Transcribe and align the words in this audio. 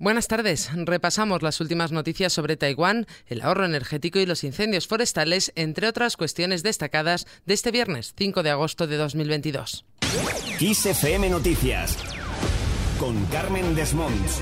Buenas 0.00 0.28
tardes. 0.28 0.70
Repasamos 0.72 1.42
las 1.42 1.60
últimas 1.60 1.90
noticias 1.90 2.32
sobre 2.32 2.56
Taiwán, 2.56 3.08
el 3.26 3.42
ahorro 3.42 3.64
energético 3.64 4.20
y 4.20 4.26
los 4.26 4.44
incendios 4.44 4.86
forestales, 4.86 5.50
entre 5.56 5.88
otras 5.88 6.16
cuestiones 6.16 6.62
destacadas 6.62 7.26
de 7.46 7.54
este 7.54 7.72
viernes 7.72 8.14
5 8.16 8.44
de 8.44 8.50
agosto 8.50 8.86
de 8.86 8.96
2022. 8.96 9.84
FM 10.60 11.30
Noticias 11.30 11.96
con 13.00 13.26
Carmen 13.26 13.74
Desmonts. 13.74 14.40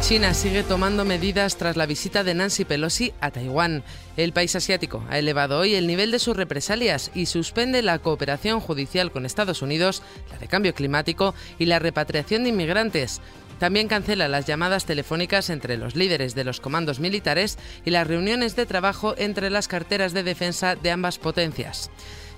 China 0.00 0.34
sigue 0.34 0.62
tomando 0.62 1.06
medidas 1.06 1.56
tras 1.56 1.78
la 1.78 1.86
visita 1.86 2.24
de 2.24 2.34
Nancy 2.34 2.66
Pelosi 2.66 3.14
a 3.22 3.30
Taiwán. 3.30 3.82
El 4.18 4.34
país 4.34 4.54
asiático 4.54 5.02
ha 5.08 5.18
elevado 5.18 5.58
hoy 5.58 5.74
el 5.74 5.86
nivel 5.86 6.10
de 6.10 6.18
sus 6.18 6.36
represalias 6.36 7.10
y 7.14 7.24
suspende 7.24 7.80
la 7.80 7.98
cooperación 7.98 8.60
judicial 8.60 9.10
con 9.12 9.24
Estados 9.24 9.62
Unidos, 9.62 10.02
la 10.30 10.36
de 10.36 10.46
cambio 10.46 10.74
climático 10.74 11.34
y 11.58 11.64
la 11.64 11.78
repatriación 11.78 12.42
de 12.42 12.50
inmigrantes. 12.50 13.22
También 13.58 13.88
cancela 13.88 14.28
las 14.28 14.46
llamadas 14.46 14.84
telefónicas 14.84 15.50
entre 15.50 15.76
los 15.76 15.96
líderes 15.96 16.34
de 16.34 16.44
los 16.44 16.60
comandos 16.60 17.00
militares 17.00 17.58
y 17.84 17.90
las 17.90 18.06
reuniones 18.06 18.56
de 18.56 18.66
trabajo 18.66 19.14
entre 19.16 19.50
las 19.50 19.68
carteras 19.68 20.12
de 20.12 20.22
defensa 20.22 20.76
de 20.76 20.90
ambas 20.90 21.18
potencias 21.18 21.90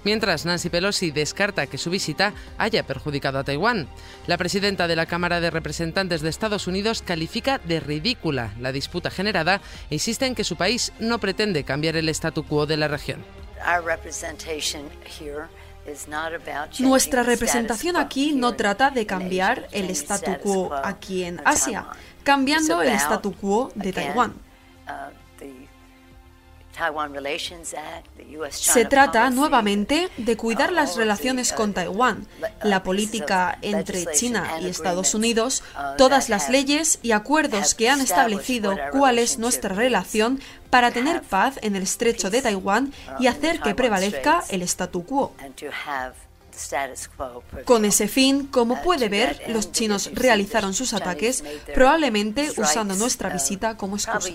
mientras 0.06 0.46
Nancy 0.46 0.70
Pelosi 0.70 1.10
descarta 1.10 1.66
que 1.66 1.78
su 1.78 1.90
visita 1.90 2.32
haya 2.58 2.86
perjudicado 2.86 3.40
a 3.40 3.44
Taiwán. 3.44 3.88
La 4.28 4.38
presidenta 4.38 4.86
de 4.86 4.94
la 4.94 5.06
Cámara 5.06 5.40
de 5.40 5.50
Representantes 5.50 6.22
de 6.22 6.28
Estados 6.28 6.68
Unidos 6.68 7.02
califica 7.02 7.58
de 7.58 7.80
ridícula 7.80 8.54
la 8.60 8.70
disputa 8.70 9.10
generada 9.10 9.60
e 9.90 9.96
insiste 9.96 10.24
en 10.24 10.36
que 10.36 10.44
su 10.44 10.54
país 10.54 10.92
no 11.00 11.18
pretende 11.18 11.64
cambiar 11.64 11.96
el 11.96 12.08
statu 12.10 12.44
quo 12.44 12.66
de 12.66 12.76
la 12.76 12.86
región. 12.86 13.24
Nuestra 16.78 17.22
representación 17.22 17.96
aquí 17.96 18.32
no 18.32 18.54
trata 18.54 18.90
de 18.90 19.06
cambiar 19.06 19.68
el 19.72 19.90
statu 19.90 20.36
quo 20.42 20.74
aquí 20.74 21.24
en 21.24 21.40
Asia, 21.44 21.86
cambiando 22.22 22.82
el 22.82 22.92
statu 22.94 23.32
quo 23.34 23.70
de 23.74 23.92
Taiwán. 23.92 24.34
Uh, 26.78 28.46
Se 28.50 28.84
trata 28.84 29.30
nuevamente 29.30 30.10
de 30.18 30.36
cuidar 30.36 30.72
las 30.72 30.96
relaciones 30.96 31.52
con 31.52 31.72
Taiwán, 31.72 32.26
la 32.62 32.82
política 32.82 33.58
entre 33.62 34.06
China 34.12 34.58
y 34.60 34.66
Estados 34.66 35.14
Unidos, 35.14 35.62
todas 35.96 36.28
las 36.28 36.50
leyes 36.50 36.98
y 37.02 37.12
acuerdos 37.12 37.74
que 37.74 37.88
han 37.88 38.00
establecido 38.00 38.76
cuál 38.92 39.18
es 39.18 39.38
nuestra 39.38 39.74
relación 39.74 40.40
para 40.68 40.90
tener 40.90 41.22
paz 41.22 41.58
en 41.62 41.76
el 41.76 41.82
estrecho 41.82 42.28
de 42.28 42.42
Taiwán 42.42 42.92
y 43.18 43.28
hacer 43.28 43.60
que 43.60 43.74
prevalezca 43.74 44.44
el 44.50 44.62
statu 44.62 45.04
quo. 45.04 45.32
Con 47.64 47.84
ese 47.84 48.08
fin, 48.08 48.46
como 48.46 48.82
puede 48.82 49.08
ver, 49.08 49.42
los 49.48 49.72
chinos 49.72 50.10
realizaron 50.14 50.74
sus 50.74 50.92
ataques 50.92 51.44
probablemente 51.74 52.50
usando 52.56 52.94
nuestra 52.94 53.28
visita 53.30 53.76
como 53.76 53.96
excusa. 53.96 54.30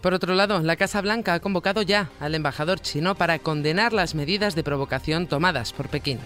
Por 0.00 0.14
otro 0.14 0.34
lado, 0.34 0.60
la 0.60 0.76
Casa 0.76 1.00
Blanca 1.00 1.34
ha 1.34 1.40
convocado 1.40 1.82
ya 1.82 2.10
al 2.20 2.34
embajador 2.34 2.80
chino 2.80 3.16
para 3.16 3.40
condenar 3.40 3.92
las 3.92 4.14
medidas 4.14 4.54
de 4.54 4.62
provocación 4.62 5.26
tomadas 5.26 5.72
por 5.72 5.88
Pekín. 5.88 6.20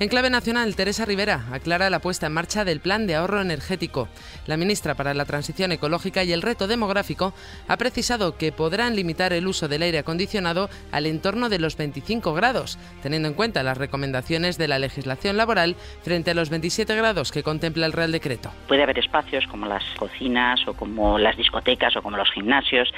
En 0.00 0.08
clave 0.08 0.30
nacional, 0.30 0.76
Teresa 0.76 1.04
Rivera 1.04 1.46
aclara 1.50 1.90
la 1.90 1.98
puesta 1.98 2.28
en 2.28 2.32
marcha 2.32 2.64
del 2.64 2.78
Plan 2.78 3.08
de 3.08 3.16
Ahorro 3.16 3.40
Energético. 3.40 4.08
La 4.46 4.56
ministra 4.56 4.94
para 4.94 5.12
la 5.12 5.24
Transición 5.24 5.72
Ecológica 5.72 6.22
y 6.22 6.30
el 6.30 6.40
Reto 6.40 6.68
Demográfico 6.68 7.34
ha 7.66 7.76
precisado 7.78 8.36
que 8.36 8.52
podrán 8.52 8.94
limitar 8.94 9.32
el 9.32 9.48
uso 9.48 9.66
del 9.66 9.82
aire 9.82 9.98
acondicionado 9.98 10.70
al 10.92 11.06
entorno 11.06 11.48
de 11.48 11.58
los 11.58 11.76
25 11.76 12.32
grados, 12.32 12.78
teniendo 13.02 13.26
en 13.26 13.34
cuenta 13.34 13.64
las 13.64 13.76
recomendaciones 13.76 14.56
de 14.56 14.68
la 14.68 14.78
legislación 14.78 15.36
laboral 15.36 15.74
frente 16.04 16.30
a 16.30 16.34
los 16.34 16.48
27 16.48 16.94
grados 16.94 17.32
que 17.32 17.42
contempla 17.42 17.84
el 17.84 17.92
Real 17.92 18.12
Decreto. 18.12 18.52
Puede 18.68 18.84
haber 18.84 19.00
espacios 19.00 19.48
como 19.48 19.66
las 19.66 19.82
cocinas 19.98 20.60
o 20.68 20.74
como 20.74 21.18
las 21.18 21.36
discotecas 21.36 21.96
o 21.96 22.02
como 22.02 22.16
los 22.16 22.30
gimnasios 22.30 22.88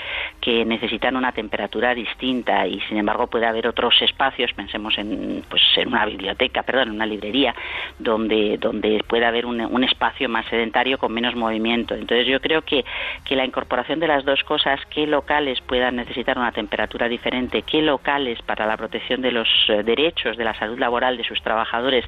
que 0.43 0.67
necesitan 0.67 1.17
una 1.17 1.33
temperatura 1.33 1.95
distinta 1.95 2.67
y 2.67 2.79
sin 2.83 2.99
embargo 2.99 3.27
puede 3.27 3.47
haber 3.47 3.67
otros 3.67 3.95
espacios, 4.03 4.53
pensemos 4.53 4.99
en, 4.99 5.43
pues, 5.49 5.63
en 5.77 5.89
una 5.89 6.05
biblioteca, 6.05 6.63
perdón, 6.63 6.90
una 6.91 7.07
librería, 7.07 7.55
donde, 7.99 8.59
donde 8.59 9.03
pueda 9.07 9.29
haber 9.29 9.47
un, 9.47 9.61
un, 9.61 9.85
espacio 9.85 10.29
más 10.29 10.47
sedentario 10.47 10.99
con 10.99 11.13
menos 11.13 11.35
movimiento. 11.35 11.95
Entonces 11.95 12.27
yo 12.27 12.41
creo 12.41 12.63
que, 12.63 12.85
que 13.25 13.37
la 13.37 13.45
incorporación 13.45 14.01
de 14.01 14.09
las 14.09 14.25
dos 14.25 14.43
cosas, 14.45 14.81
qué 14.91 15.07
locales 15.07 15.61
puedan 15.63 15.97
necesitar 15.97 16.39
una 16.39 16.53
temperatura 16.53 17.09
diferente, 17.09 17.63
qué 17.63 17.83
locales 17.83 18.41
para 18.43 18.67
la 18.67 18.77
protección 18.77 19.21
de 19.21 19.33
los 19.33 19.49
eh, 19.69 19.83
derechos 19.83 20.37
de 20.37 20.45
la 20.45 20.55
salud 20.59 20.79
laboral 20.79 21.17
de 21.17 21.25
sus 21.25 21.43
trabajadores 21.43 22.05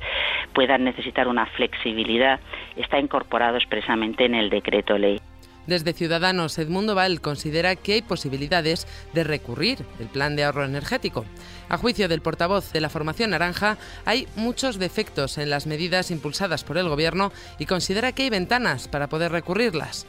puedan 0.53 0.85
necesitar 0.85 1.29
una 1.29 1.47
flexibilidad, 1.47 2.41
está 2.77 2.99
incorporado 2.99 3.57
expresamente 3.57 4.25
en 4.25 4.35
el 4.35 4.51
decreto 4.51 4.99
ley. 4.99 5.21
Desde 5.67 5.93
Ciudadanos, 5.93 6.59
Edmundo 6.59 6.95
Val 6.95 7.21
considera 7.21 7.77
que 7.77 7.95
hay 7.95 8.03
posibilidades 8.03 8.87
de 9.13 9.23
recurrir 9.23 9.79
el 10.01 10.09
plan 10.09 10.35
de 10.35 10.45
ahorro 10.45 10.65
energético. 10.65 11.25
A 11.69 11.79
juicio 11.79 12.09
del 12.09 12.21
portavoz 12.21 12.73
de 12.73 12.81
la 12.81 12.89
formación 12.89 13.31
naranja, 13.31 13.79
hay 14.05 14.27
muchos 14.35 14.79
defectos 14.79 15.39
en 15.39 15.51
las 15.51 15.67
medidas 15.67 16.11
impulsadas 16.11 16.65
por 16.65 16.79
el 16.79 16.89
Gobierno 16.89 17.31
y 17.59 17.67
considera 17.67 18.13
que 18.13 18.25
hay 18.25 18.31
ventanas 18.31 18.89
para 18.89 19.09
poder 19.09 19.31
recurrirlas. 19.31 20.07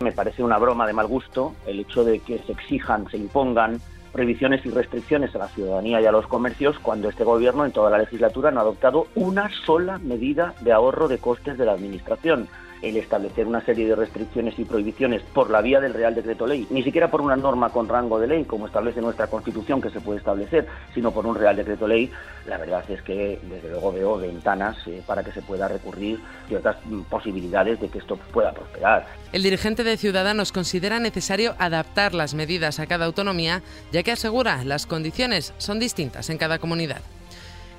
Me 0.00 0.12
parece 0.12 0.42
una 0.42 0.58
broma 0.58 0.86
de 0.86 0.92
mal 0.94 1.06
gusto 1.06 1.54
el 1.66 1.80
hecho 1.80 2.04
de 2.04 2.20
que 2.20 2.38
se 2.46 2.52
exijan, 2.52 3.10
se 3.10 3.18
impongan 3.18 3.80
prohibiciones 4.12 4.64
y 4.64 4.70
restricciones 4.70 5.34
a 5.34 5.38
la 5.38 5.48
ciudadanía 5.48 6.00
y 6.00 6.06
a 6.06 6.12
los 6.12 6.26
comercios 6.26 6.78
cuando 6.78 7.10
este 7.10 7.24
gobierno 7.24 7.66
en 7.66 7.72
toda 7.72 7.90
la 7.90 7.98
legislatura 7.98 8.50
no 8.50 8.60
ha 8.60 8.62
adoptado 8.62 9.08
una 9.14 9.50
sola 9.66 9.98
medida 9.98 10.54
de 10.62 10.72
ahorro 10.72 11.06
de 11.06 11.18
costes 11.18 11.58
de 11.58 11.66
la 11.66 11.72
Administración 11.72 12.48
el 12.82 12.96
establecer 12.96 13.46
una 13.46 13.64
serie 13.64 13.86
de 13.86 13.96
restricciones 13.96 14.58
y 14.58 14.64
prohibiciones 14.64 15.22
por 15.22 15.50
la 15.50 15.60
vía 15.60 15.80
del 15.80 15.94
Real 15.94 16.14
Decreto 16.14 16.46
Ley, 16.46 16.66
ni 16.70 16.82
siquiera 16.82 17.10
por 17.10 17.20
una 17.20 17.36
norma 17.36 17.70
con 17.70 17.88
rango 17.88 18.18
de 18.18 18.26
ley, 18.26 18.44
como 18.44 18.66
establece 18.66 19.00
nuestra 19.00 19.26
Constitución 19.28 19.80
que 19.80 19.90
se 19.90 20.00
puede 20.00 20.18
establecer, 20.18 20.66
sino 20.94 21.10
por 21.10 21.26
un 21.26 21.34
Real 21.34 21.56
Decreto 21.56 21.86
Ley, 21.86 22.10
la 22.46 22.58
verdad 22.58 22.84
es 22.88 23.02
que 23.02 23.40
desde 23.42 23.70
luego 23.70 23.92
veo 23.92 24.18
ventanas 24.18 24.76
eh, 24.86 25.02
para 25.06 25.22
que 25.22 25.32
se 25.32 25.42
pueda 25.42 25.68
recurrir 25.68 26.20
ciertas 26.48 26.76
posibilidades 27.08 27.80
de 27.80 27.88
que 27.88 27.98
esto 27.98 28.16
pueda 28.32 28.52
prosperar. 28.52 29.06
El 29.32 29.42
dirigente 29.42 29.84
de 29.84 29.96
Ciudadanos 29.96 30.52
considera 30.52 31.00
necesario 31.00 31.54
adaptar 31.58 32.14
las 32.14 32.34
medidas 32.34 32.78
a 32.78 32.86
cada 32.86 33.06
autonomía, 33.06 33.62
ya 33.92 34.02
que 34.02 34.12
asegura 34.12 34.64
las 34.64 34.86
condiciones 34.86 35.52
son 35.58 35.78
distintas 35.78 36.30
en 36.30 36.38
cada 36.38 36.58
comunidad. 36.58 37.00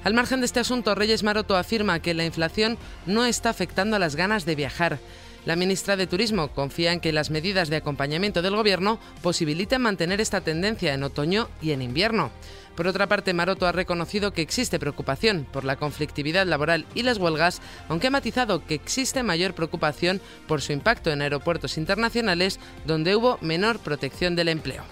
Al 0.04 0.14
margen 0.14 0.40
de 0.40 0.46
este 0.46 0.60
asunto, 0.60 0.96
Reyes 0.96 1.24
Maroto 1.24 1.56
afirma 1.56 2.00
que 2.00 2.14
la 2.14 2.26
inflación 2.26 2.78
no 3.06 3.26
está 3.26 3.50
afectando 3.50 3.96
a 3.96 4.00
las 4.00 4.16
ganas 4.16 4.46
de 4.46 4.56
viajar. 4.56 5.00
La 5.46 5.56
ministra 5.56 5.96
de 5.96 6.08
Turismo 6.08 6.50
confía 6.50 6.92
en 6.92 7.00
que 7.00 7.14
las 7.14 7.30
medidas 7.30 7.70
de 7.70 7.78
acompañamiento 7.78 8.42
del 8.42 8.56
Gobierno 8.56 9.00
posibiliten 9.22 9.82
mantener 9.82 10.20
esta 10.20 10.42
tendencia 10.42 10.94
en 10.94 11.04
otoño 11.04 11.48
y 11.62 11.72
en 11.72 11.82
invierno. 11.82 12.32
Por 12.76 12.86
otra 12.86 13.08
parte, 13.08 13.34
Maroto 13.34 13.66
ha 13.66 13.72
reconocido 13.72 14.34
que 14.34 14.42
existe 14.42 14.78
preocupación 14.78 15.48
por 15.52 15.64
la 15.64 15.78
conflictividad 15.78 16.46
laboral 16.46 16.86
y 16.96 17.04
las 17.04 17.18
huelgas, 17.18 17.62
aunque 17.88 18.08
ha 18.08 18.12
matizado 18.12 18.66
que 18.66 18.76
existe 18.76 19.24
mayor 19.24 19.56
preocupación 19.56 20.22
por 20.48 20.62
su 20.62 20.74
impacto 20.74 21.12
en 21.12 21.22
aeropuertos 21.22 21.78
internacionales 21.78 22.60
donde 22.86 23.16
hubo 23.16 23.40
menor 23.42 23.80
protección 23.80 24.36
del 24.36 24.50
empleo. 24.50 24.84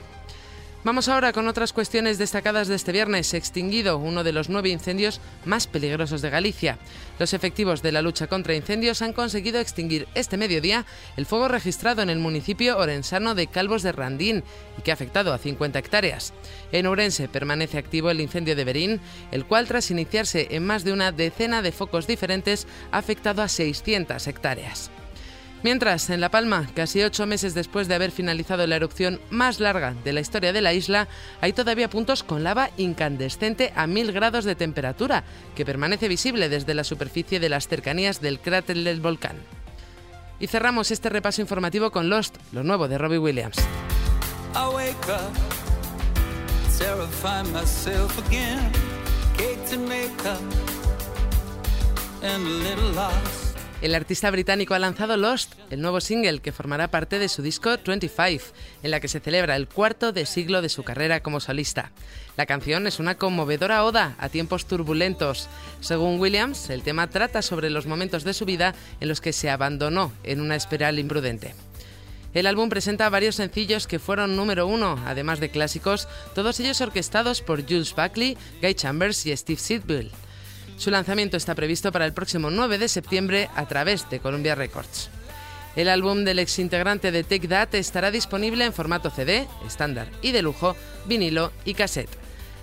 Vamos 0.85 1.09
ahora 1.09 1.33
con 1.33 1.47
otras 1.47 1.73
cuestiones 1.73 2.19
destacadas 2.19 2.67
de 2.67 2.75
este 2.75 2.91
viernes. 2.91 3.33
Extinguido 3.33 3.97
uno 3.97 4.23
de 4.23 4.31
los 4.31 4.49
nueve 4.49 4.69
incendios 4.69 5.19
más 5.43 5.65
peligrosos 5.65 6.21
de 6.21 6.29
Galicia. 6.29 6.77
Los 7.17 7.33
efectivos 7.33 7.81
de 7.81 7.91
la 7.91 8.03
lucha 8.03 8.27
contra 8.27 8.53
incendios 8.53 9.01
han 9.01 9.11
conseguido 9.11 9.59
extinguir 9.59 10.07
este 10.13 10.37
mediodía 10.37 10.85
el 11.17 11.25
fuego 11.25 11.47
registrado 11.47 12.03
en 12.03 12.11
el 12.11 12.19
municipio 12.19 12.77
orensano 12.77 13.33
de 13.33 13.47
Calvos 13.47 13.81
de 13.81 13.93
Randín 13.93 14.43
y 14.77 14.83
que 14.83 14.91
ha 14.91 14.93
afectado 14.93 15.33
a 15.33 15.39
50 15.39 15.79
hectáreas. 15.79 16.35
En 16.71 16.85
Ourense 16.85 17.27
permanece 17.29 17.79
activo 17.79 18.11
el 18.11 18.21
incendio 18.21 18.55
de 18.55 18.63
Berín, 18.63 19.01
el 19.31 19.47
cual 19.47 19.67
tras 19.67 19.89
iniciarse 19.89 20.49
en 20.51 20.67
más 20.67 20.83
de 20.83 20.93
una 20.93 21.11
decena 21.11 21.63
de 21.63 21.71
focos 21.71 22.05
diferentes 22.05 22.67
ha 22.91 22.99
afectado 22.99 23.41
a 23.41 23.47
600 23.47 24.27
hectáreas. 24.27 24.91
Mientras, 25.65 26.11
en 26.11 26.21
La 26.21 26.29
Palma, 26.29 26.69
casi 26.75 27.01
ocho 27.01 27.25
meses 27.25 27.55
después 27.55 27.87
de 27.87 27.95
haber 27.95 28.11
finalizado 28.11 28.67
la 28.67 28.75
erupción 28.75 29.19
más 29.31 29.59
larga 29.59 29.95
de 30.03 30.13
la 30.13 30.19
historia 30.19 30.53
de 30.53 30.61
la 30.61 30.73
isla, 30.73 31.07
hay 31.41 31.53
todavía 31.53 31.89
puntos 31.89 32.21
con 32.21 32.43
lava 32.43 32.69
incandescente 32.77 33.73
a 33.75 33.87
mil 33.87 34.11
grados 34.11 34.45
de 34.45 34.53
temperatura, 34.53 35.23
que 35.55 35.65
permanece 35.65 36.07
visible 36.07 36.49
desde 36.49 36.75
la 36.75 36.83
superficie 36.83 37.39
de 37.39 37.49
las 37.49 37.67
cercanías 37.67 38.21
del 38.21 38.39
cráter 38.39 38.77
del 38.77 39.01
volcán. 39.01 39.37
Y 40.39 40.45
cerramos 40.45 40.91
este 40.91 41.09
repaso 41.09 41.41
informativo 41.41 41.89
con 41.89 42.11
Lost, 42.11 42.35
lo 42.51 42.63
nuevo 42.63 42.87
de 42.87 42.99
Robbie 42.99 43.17
Williams. 43.17 43.57
El 53.85 53.93
artista 53.93 54.31
británico 54.31 54.73
ha 54.73 54.79
lanzado 54.79 55.15
Lost, 55.15 55.53
el 55.69 55.79
nuevo 55.79 56.01
single 56.01 56.39
que 56.39 56.51
formará 56.51 56.89
parte 56.89 57.19
de 57.19 57.29
su 57.29 57.43
disco 57.43 57.77
25, 57.85 58.43
en 58.81 58.89
la 58.89 58.99
que 58.99 59.07
se 59.07 59.19
celebra 59.19 59.55
el 59.55 59.67
cuarto 59.67 60.11
de 60.11 60.25
siglo 60.25 60.63
de 60.63 60.69
su 60.69 60.81
carrera 60.81 61.19
como 61.19 61.39
solista. 61.39 61.91
La 62.35 62.47
canción 62.47 62.87
es 62.87 62.99
una 62.99 63.19
conmovedora 63.19 63.83
oda 63.83 64.15
a 64.17 64.29
tiempos 64.29 64.65
turbulentos. 64.65 65.47
Según 65.81 66.19
Williams, 66.19 66.71
el 66.71 66.81
tema 66.81 67.11
trata 67.11 67.43
sobre 67.43 67.69
los 67.69 67.85
momentos 67.85 68.23
de 68.23 68.33
su 68.33 68.45
vida 68.45 68.73
en 69.01 69.07
los 69.07 69.21
que 69.21 69.33
se 69.33 69.51
abandonó 69.51 70.11
en 70.23 70.41
una 70.41 70.55
espiral 70.55 70.97
imprudente. 70.97 71.53
El 72.33 72.47
álbum 72.47 72.69
presenta 72.69 73.07
varios 73.11 73.35
sencillos 73.35 73.85
que 73.85 73.99
fueron 73.99 74.35
número 74.35 74.65
uno, 74.65 74.99
además 75.05 75.39
de 75.39 75.49
clásicos, 75.49 76.07
todos 76.33 76.59
ellos 76.59 76.81
orquestados 76.81 77.43
por 77.43 77.61
Jules 77.61 77.93
Buckley, 77.93 78.35
Guy 78.63 78.73
Chambers 78.73 79.27
y 79.27 79.37
Steve 79.37 79.59
Sidwell. 79.59 80.11
Su 80.77 80.91
lanzamiento 80.91 81.37
está 81.37 81.55
previsto 81.55 81.91
para 81.91 82.05
el 82.05 82.13
próximo 82.13 82.49
9 82.51 82.77
de 82.77 82.89
septiembre 82.89 83.49
a 83.55 83.65
través 83.65 84.09
de 84.09 84.19
Columbia 84.19 84.55
Records. 84.55 85.09
El 85.75 85.89
álbum 85.89 86.23
del 86.23 86.39
ex 86.39 86.59
integrante 86.59 87.11
de 87.11 87.23
Take 87.23 87.47
That 87.47 87.75
estará 87.75 88.11
disponible 88.11 88.65
en 88.65 88.73
formato 88.73 89.09
CD, 89.09 89.47
estándar 89.65 90.07
y 90.21 90.31
de 90.31 90.41
lujo, 90.41 90.75
vinilo 91.05 91.51
y 91.65 91.73
cassette. 91.73 92.09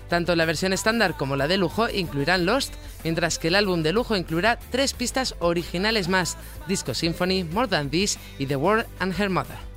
Tanto 0.09 0.35
la 0.35 0.45
versión 0.45 0.73
estándar 0.73 1.15
como 1.17 1.35
la 1.35 1.47
de 1.47 1.57
lujo 1.57 1.89
incluirán 1.89 2.45
Lost, 2.45 2.73
mientras 3.03 3.39
que 3.39 3.47
el 3.47 3.55
álbum 3.55 3.83
de 3.83 3.93
lujo 3.93 4.15
incluirá 4.15 4.59
tres 4.71 4.93
pistas 4.93 5.35
originales 5.39 6.07
más, 6.07 6.37
Disco 6.67 6.93
Symphony, 6.93 7.43
More 7.43 7.67
Than 7.67 7.89
This 7.89 8.19
y 8.37 8.45
The 8.45 8.55
World 8.55 8.85
and 8.99 9.19
Her 9.19 9.29
Mother. 9.29 9.73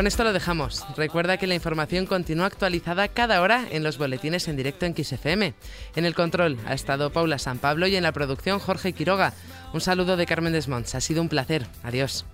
Con 0.00 0.06
esto 0.06 0.24
lo 0.24 0.32
dejamos. 0.32 0.86
Recuerda 0.96 1.36
que 1.36 1.46
la 1.46 1.54
información 1.54 2.06
continúa 2.06 2.46
actualizada 2.46 3.08
cada 3.08 3.42
hora 3.42 3.66
en 3.70 3.82
los 3.82 3.98
boletines 3.98 4.48
en 4.48 4.56
directo 4.56 4.86
en 4.86 4.96
XFM. 4.96 5.52
En 5.94 6.06
el 6.06 6.14
control 6.14 6.56
ha 6.66 6.72
estado 6.72 7.12
Paula 7.12 7.38
San 7.38 7.58
Pablo 7.58 7.86
y 7.86 7.96
en 7.96 8.04
la 8.04 8.12
producción 8.12 8.60
Jorge 8.60 8.94
Quiroga. 8.94 9.34
Un 9.74 9.82
saludo 9.82 10.16
de 10.16 10.24
Carmen 10.24 10.54
Desmonts. 10.54 10.94
Ha 10.94 11.02
sido 11.02 11.20
un 11.20 11.28
placer. 11.28 11.66
Adiós. 11.82 12.24